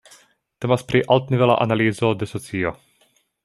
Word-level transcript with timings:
Temas 0.65 0.83
pri 0.91 1.03
altnivela 1.17 1.59
analizo 1.67 2.13
de 2.23 2.29
socio. 2.33 2.77